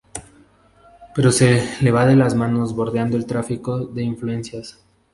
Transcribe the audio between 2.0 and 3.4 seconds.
de las manos, bordeando el